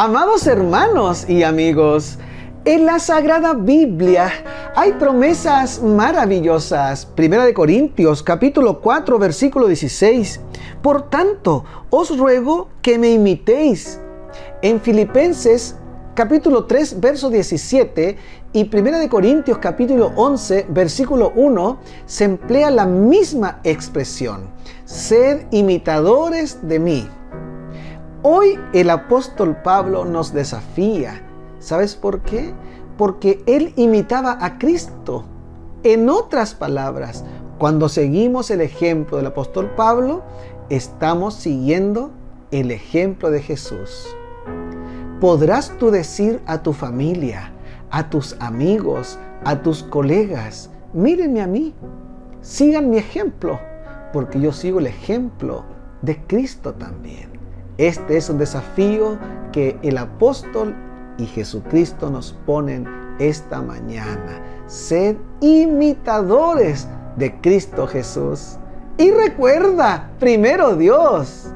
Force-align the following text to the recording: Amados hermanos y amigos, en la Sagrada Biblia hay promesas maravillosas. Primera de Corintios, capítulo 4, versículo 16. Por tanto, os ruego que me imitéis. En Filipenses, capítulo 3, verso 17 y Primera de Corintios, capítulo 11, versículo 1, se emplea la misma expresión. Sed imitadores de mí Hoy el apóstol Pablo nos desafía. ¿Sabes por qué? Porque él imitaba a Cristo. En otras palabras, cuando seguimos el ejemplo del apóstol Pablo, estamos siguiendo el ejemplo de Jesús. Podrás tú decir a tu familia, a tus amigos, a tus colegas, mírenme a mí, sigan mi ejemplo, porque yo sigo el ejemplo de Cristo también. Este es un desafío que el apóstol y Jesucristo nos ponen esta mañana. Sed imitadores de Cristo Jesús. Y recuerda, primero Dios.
Amados 0.00 0.46
hermanos 0.46 1.28
y 1.28 1.42
amigos, 1.42 2.20
en 2.64 2.86
la 2.86 3.00
Sagrada 3.00 3.52
Biblia 3.54 4.30
hay 4.76 4.92
promesas 4.92 5.82
maravillosas. 5.82 7.04
Primera 7.04 7.44
de 7.44 7.52
Corintios, 7.52 8.22
capítulo 8.22 8.80
4, 8.80 9.18
versículo 9.18 9.66
16. 9.66 10.40
Por 10.82 11.10
tanto, 11.10 11.64
os 11.90 12.16
ruego 12.16 12.68
que 12.80 12.96
me 12.96 13.10
imitéis. 13.10 13.98
En 14.62 14.80
Filipenses, 14.80 15.74
capítulo 16.14 16.66
3, 16.66 17.00
verso 17.00 17.28
17 17.28 18.16
y 18.52 18.64
Primera 18.66 19.00
de 19.00 19.08
Corintios, 19.08 19.58
capítulo 19.58 20.12
11, 20.14 20.66
versículo 20.68 21.32
1, 21.34 21.76
se 22.06 22.22
emplea 22.22 22.70
la 22.70 22.86
misma 22.86 23.58
expresión. 23.64 24.48
Sed 24.84 25.48
imitadores 25.50 26.60
de 26.62 26.78
mí 26.78 27.08
Hoy 28.24 28.58
el 28.72 28.90
apóstol 28.90 29.58
Pablo 29.62 30.04
nos 30.04 30.32
desafía. 30.32 31.22
¿Sabes 31.60 31.94
por 31.94 32.22
qué? 32.22 32.52
Porque 32.96 33.40
él 33.46 33.72
imitaba 33.76 34.38
a 34.40 34.58
Cristo. 34.58 35.24
En 35.84 36.10
otras 36.10 36.52
palabras, 36.52 37.24
cuando 37.58 37.88
seguimos 37.88 38.50
el 38.50 38.60
ejemplo 38.60 39.18
del 39.18 39.26
apóstol 39.26 39.70
Pablo, 39.76 40.24
estamos 40.68 41.34
siguiendo 41.34 42.10
el 42.50 42.72
ejemplo 42.72 43.30
de 43.30 43.40
Jesús. 43.40 44.08
Podrás 45.20 45.78
tú 45.78 45.92
decir 45.92 46.40
a 46.46 46.64
tu 46.64 46.72
familia, 46.72 47.52
a 47.92 48.10
tus 48.10 48.36
amigos, 48.40 49.16
a 49.44 49.62
tus 49.62 49.84
colegas, 49.84 50.70
mírenme 50.92 51.40
a 51.40 51.46
mí, 51.46 51.72
sigan 52.40 52.90
mi 52.90 52.98
ejemplo, 52.98 53.60
porque 54.12 54.40
yo 54.40 54.52
sigo 54.52 54.80
el 54.80 54.88
ejemplo 54.88 55.62
de 56.02 56.20
Cristo 56.26 56.74
también. 56.74 57.37
Este 57.78 58.16
es 58.16 58.28
un 58.28 58.38
desafío 58.38 59.18
que 59.52 59.78
el 59.82 59.98
apóstol 59.98 60.74
y 61.16 61.26
Jesucristo 61.26 62.10
nos 62.10 62.32
ponen 62.44 62.88
esta 63.20 63.62
mañana. 63.62 64.42
Sed 64.66 65.16
imitadores 65.40 66.88
de 67.16 67.40
Cristo 67.40 67.86
Jesús. 67.86 68.56
Y 68.96 69.12
recuerda, 69.12 70.10
primero 70.18 70.74
Dios. 70.74 71.52